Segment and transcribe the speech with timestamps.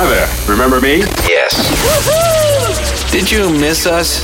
[0.00, 0.28] Hi there.
[0.48, 0.98] Remember me?
[1.26, 3.10] Yes.
[3.10, 4.22] Did you miss us?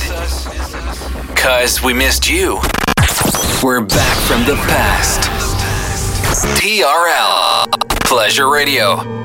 [1.35, 2.61] Cause we missed you.
[3.61, 5.29] We're back from the past.
[6.61, 7.65] TRL
[8.05, 9.24] Pleasure Radio.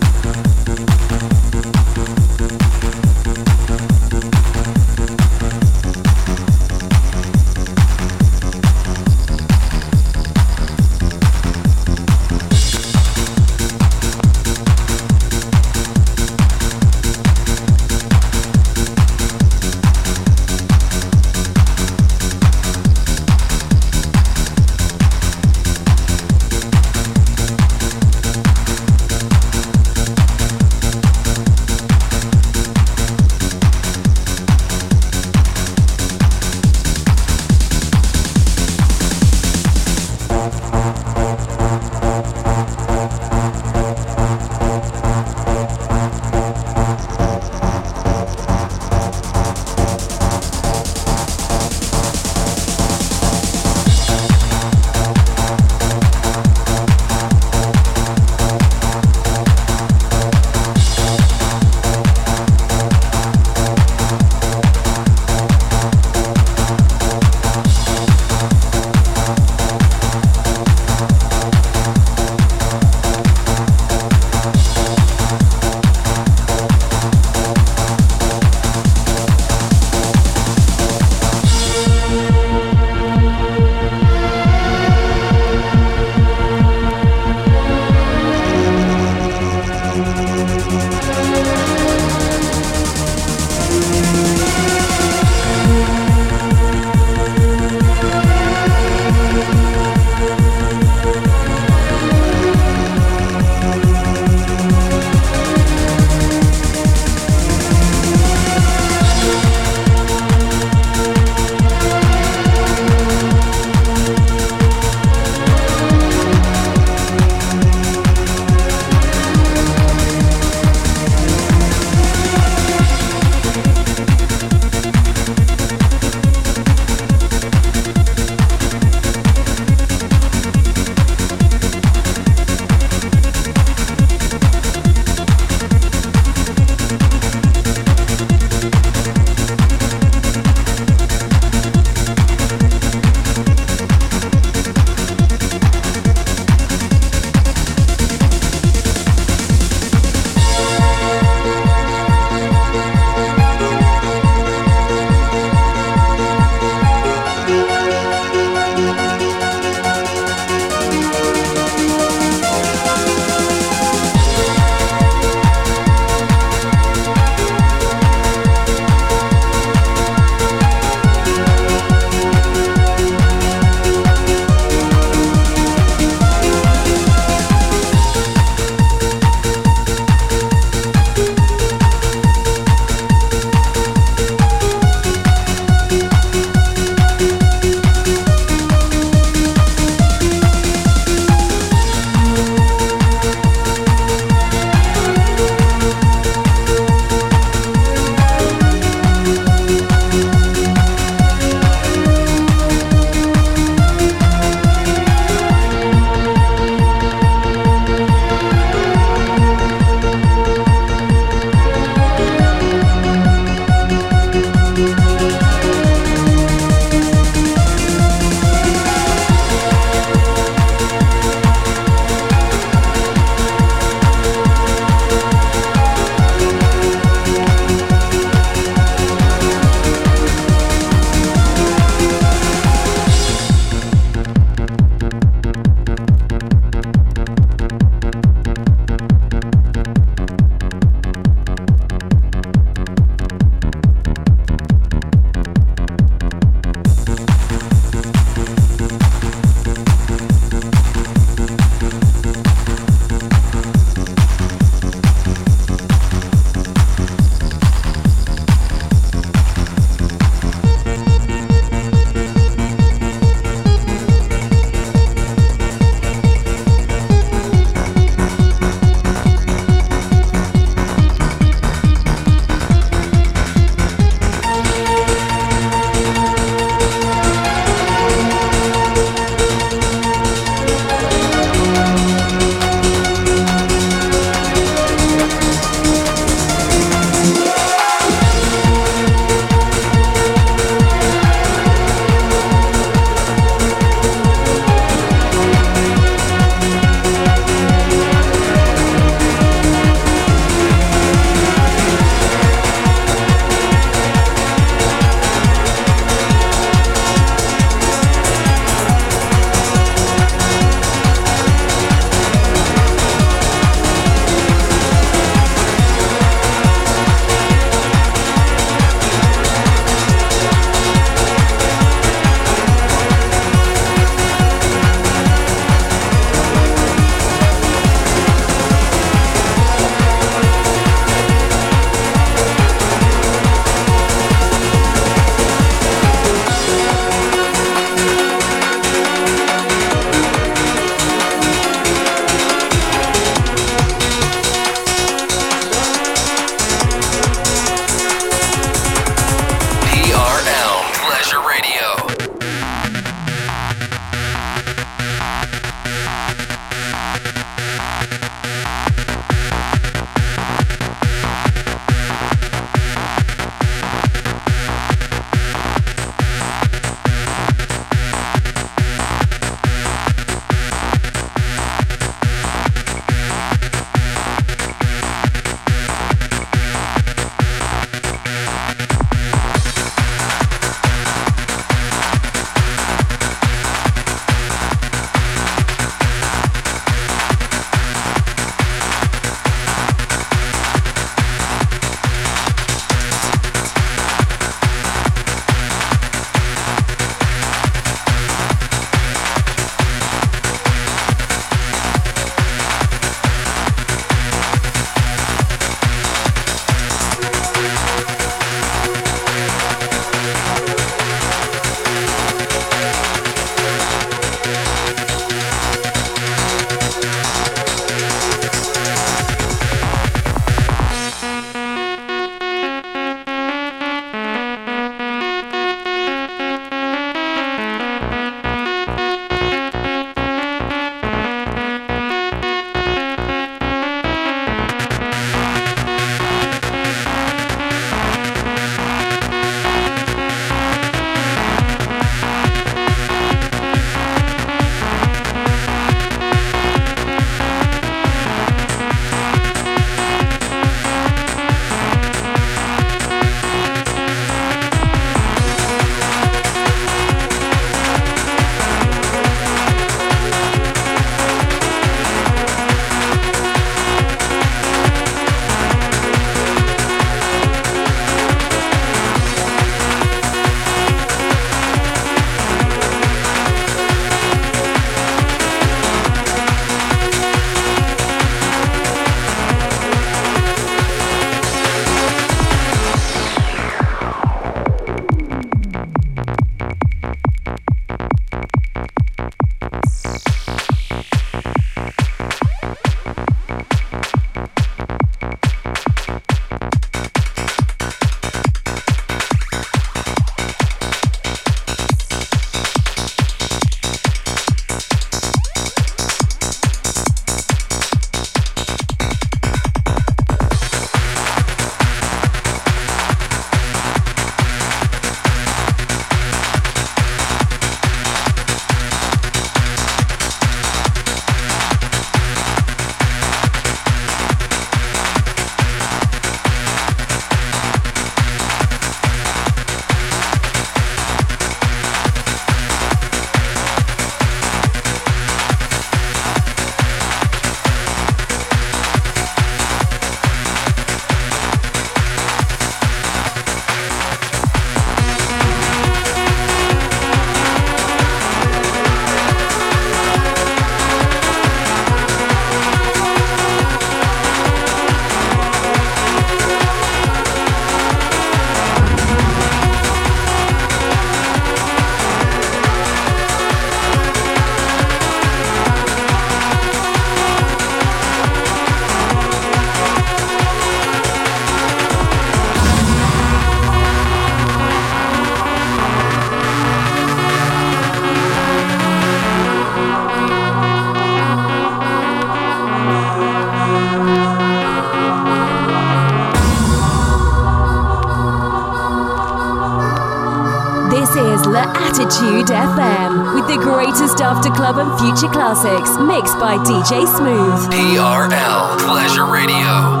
[594.31, 597.69] After club and future classics mixed by DJ Smooth.
[597.69, 600.00] TRL Pleasure Radio.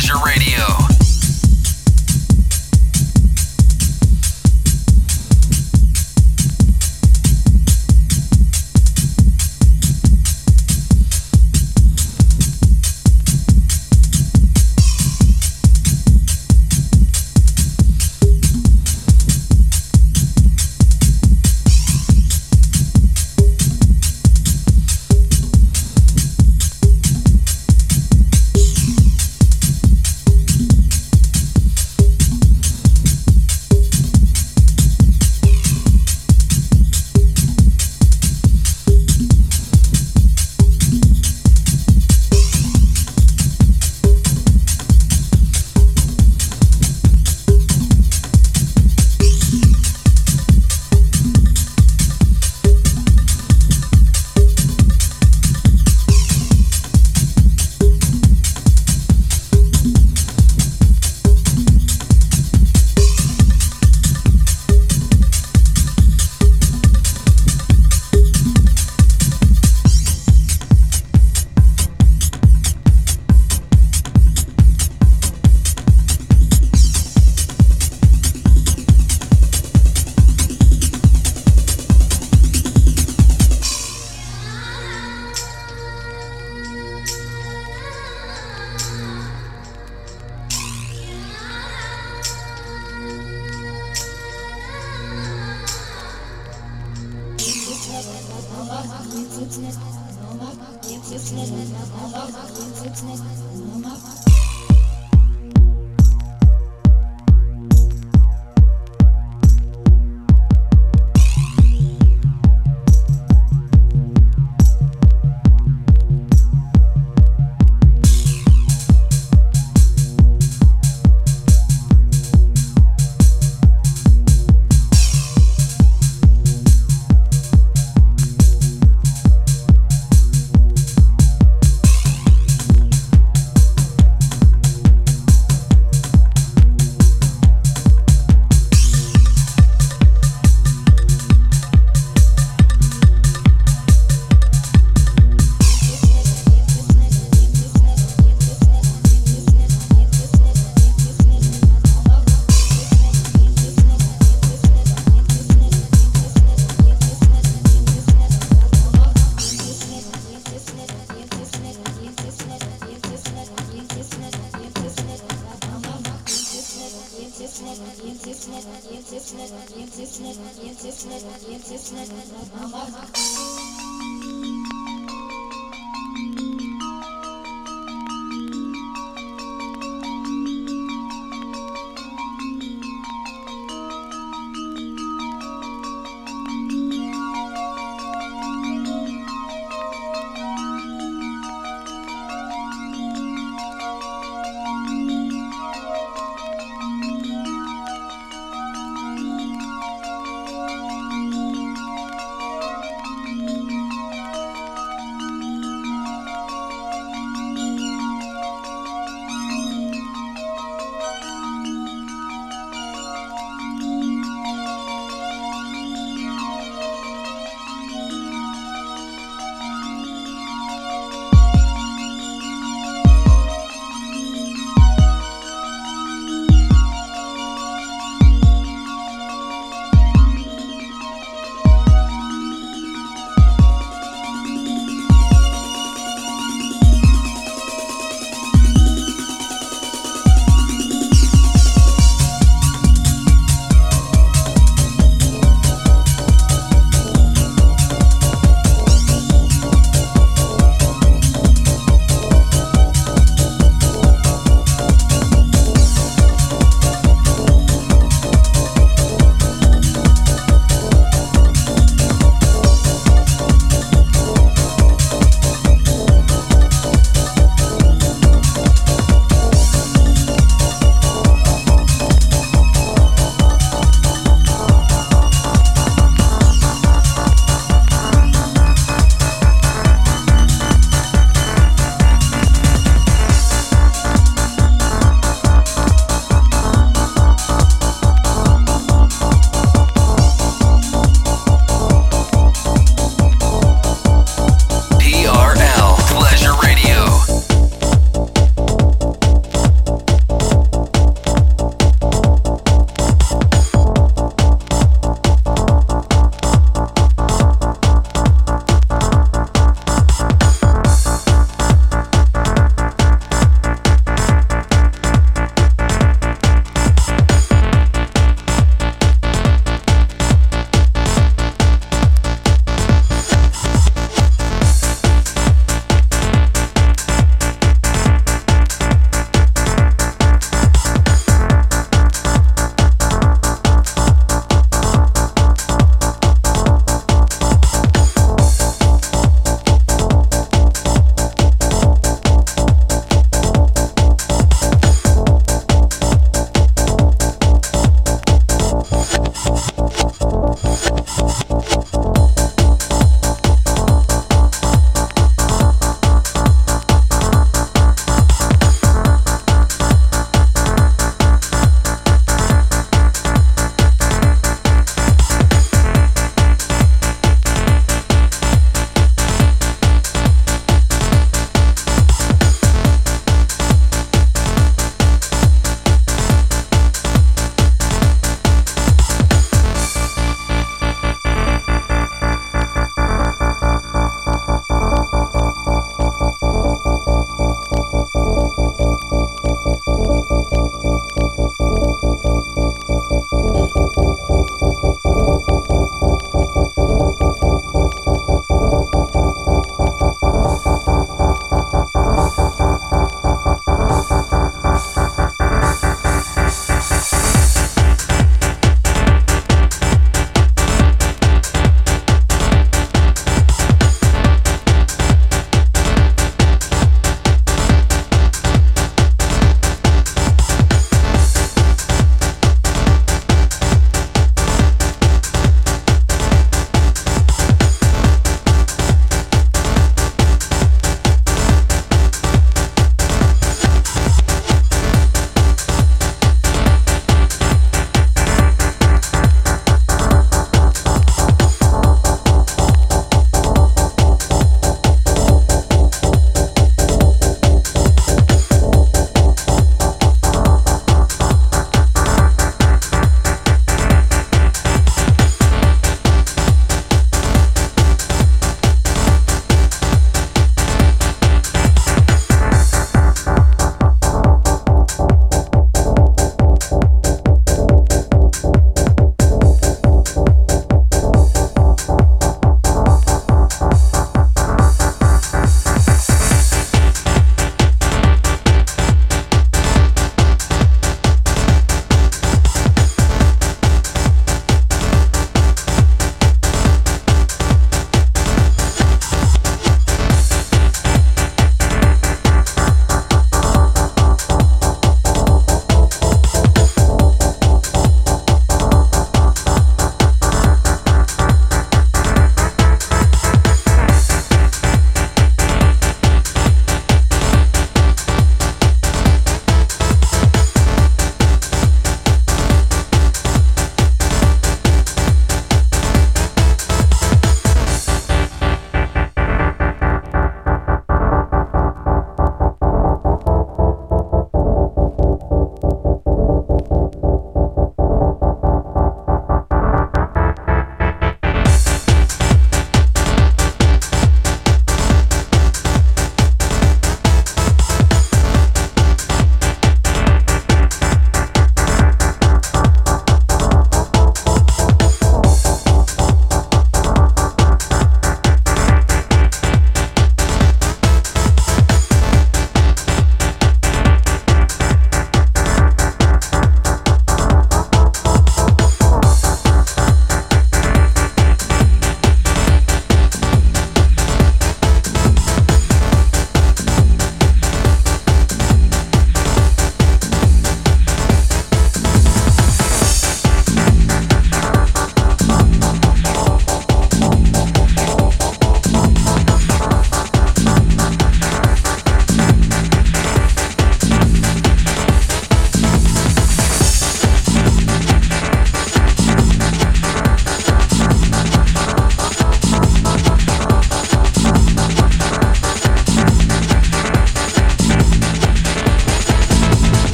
[0.00, 0.59] Pleasure Radio.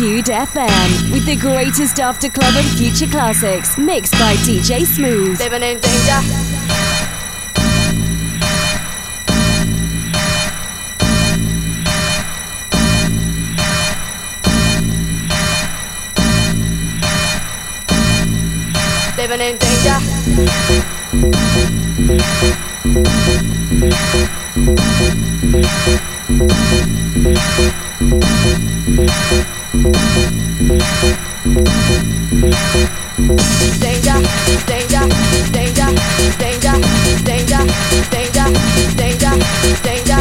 [0.00, 5.40] La FM with the greatest after club and future classics mixed by DJ Smooth.
[5.40, 6.20] Living in danger.
[19.16, 19.58] Living in
[29.78, 29.92] danger.
[33.78, 34.18] Danger,
[34.66, 35.06] danger,
[35.52, 35.90] danger,
[36.38, 36.74] danger,
[37.24, 37.64] danger,
[37.98, 38.48] danger, danger,
[38.96, 39.34] danger,
[39.78, 40.18] danger,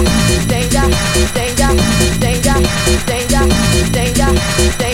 [0.47, 0.85] danger,
[1.33, 1.73] danger,
[2.19, 2.59] danger,
[2.99, 3.45] danger,
[3.93, 4.33] danger,
[4.71, 4.86] danger,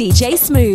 [0.00, 0.69] DJ Smooth.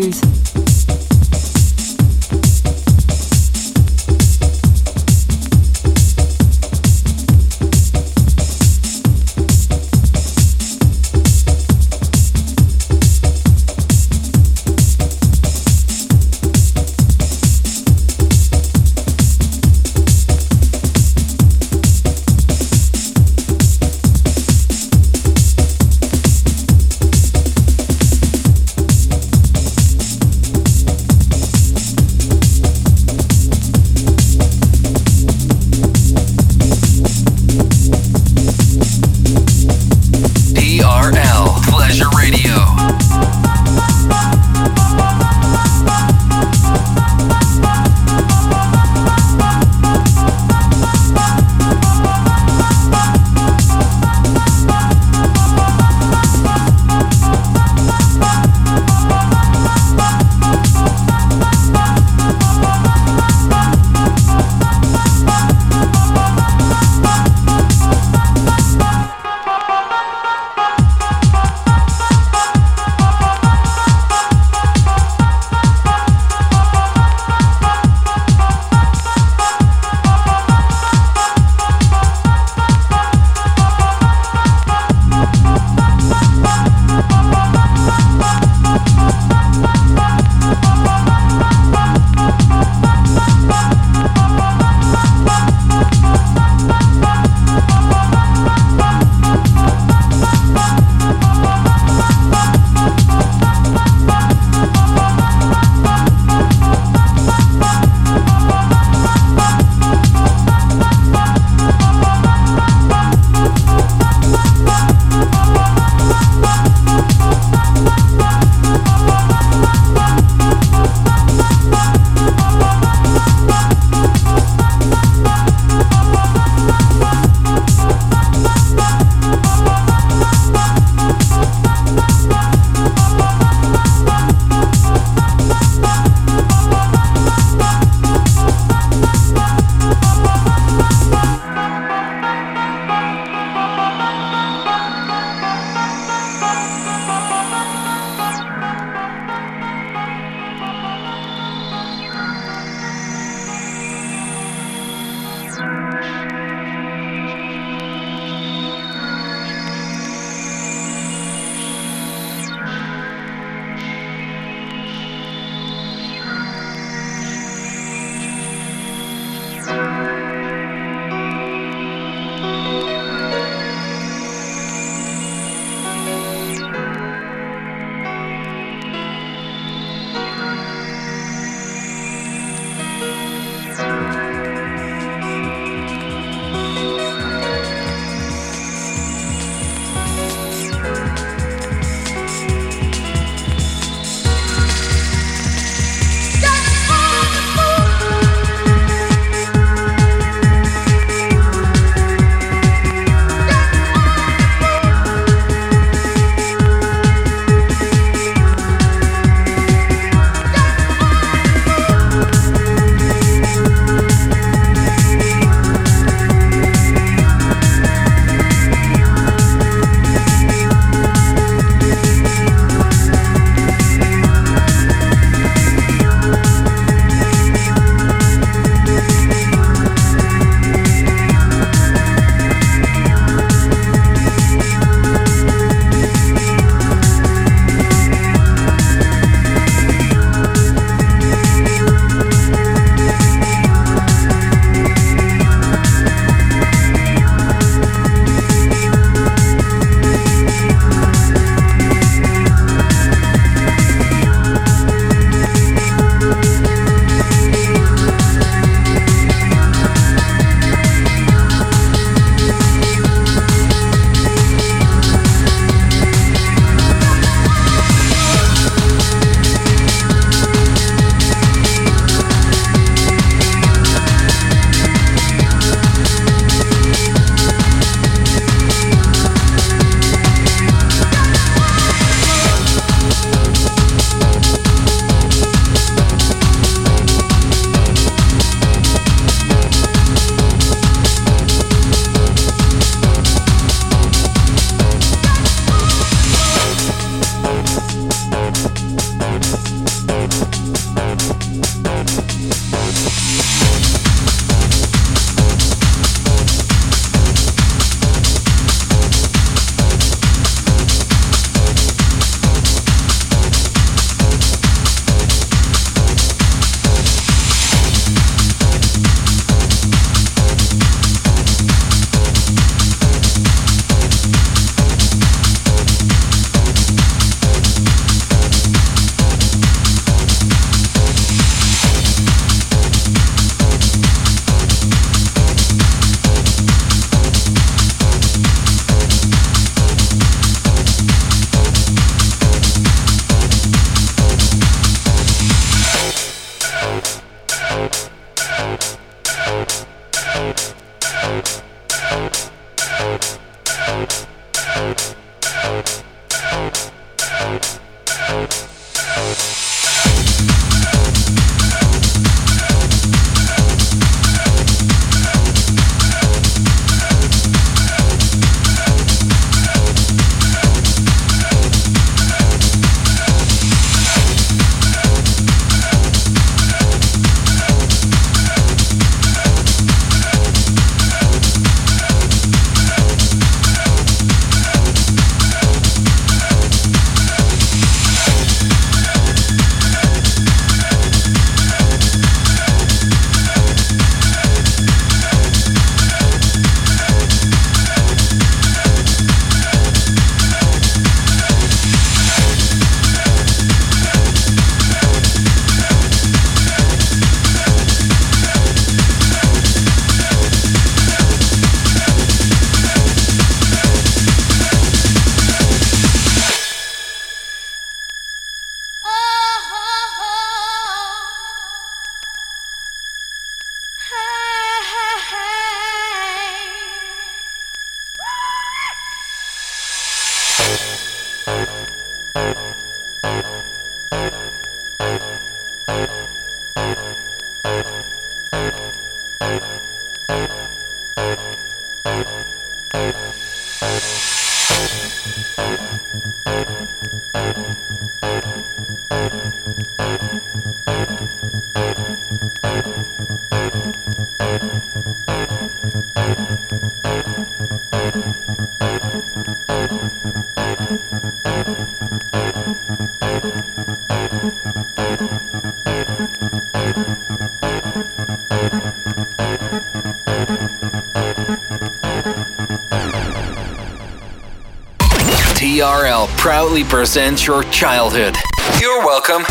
[476.45, 478.37] Proudly presents your childhood.
[478.79, 479.45] You're welcome.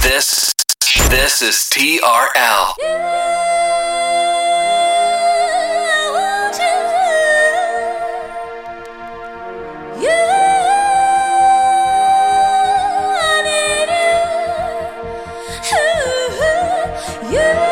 [0.00, 0.50] This
[1.10, 2.72] this is TRL.
[17.30, 17.71] This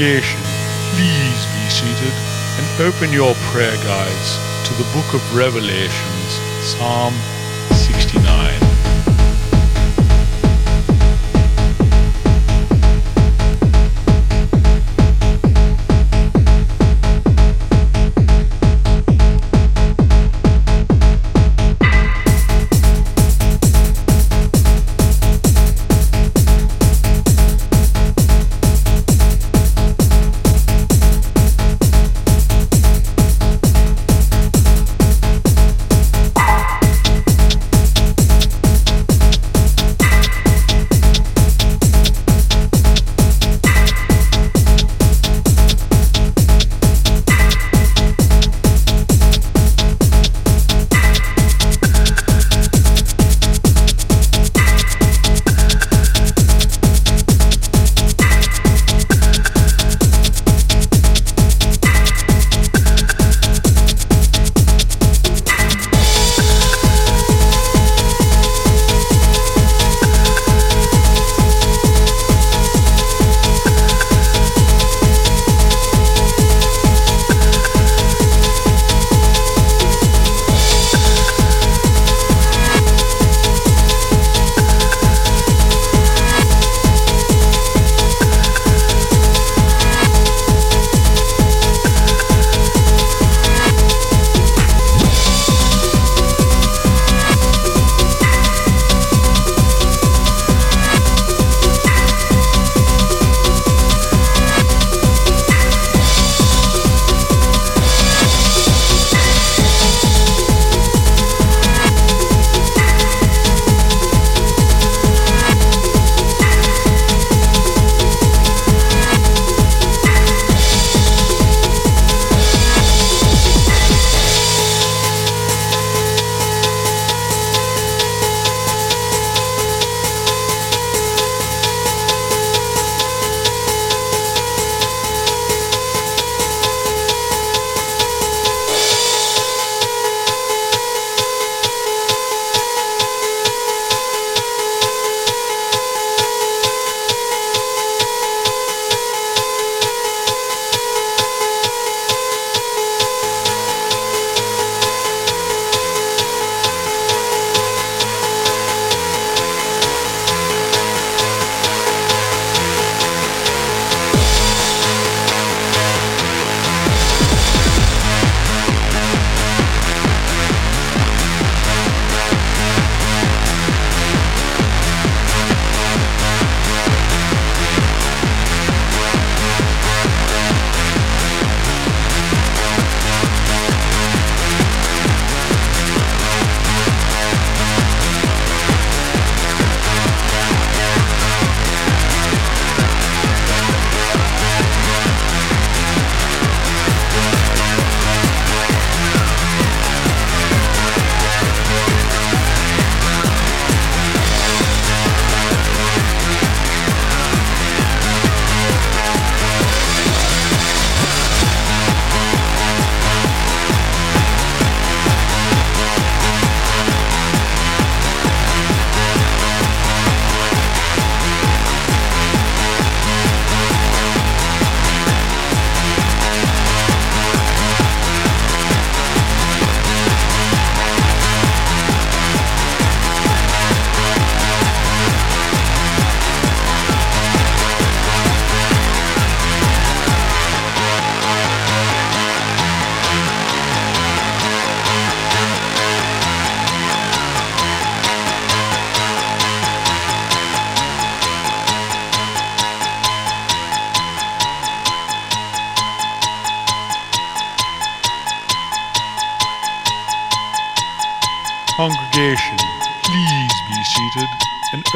[0.00, 0.40] Congregation,
[0.96, 2.14] please be seated
[2.56, 7.12] and open your prayer guides to the book of Revelations, Psalm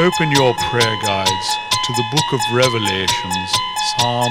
[0.05, 1.49] open your prayer guides
[1.87, 3.53] to the book of Revelations,
[3.97, 4.31] Psalm